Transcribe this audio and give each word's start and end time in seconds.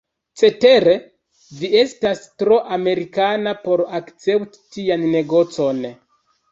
Cetere, 0.41 0.95
vi 1.59 1.69
estas 1.83 2.23
tro 2.43 2.59
Amerikana 2.79 3.57
por 3.69 3.85
akcepti 4.01 4.67
tian 4.79 5.11
negocon. 5.19 5.89